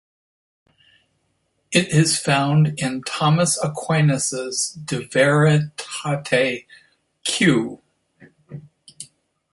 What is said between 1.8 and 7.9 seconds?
is found in Thomas Aquinas's De veritate, q.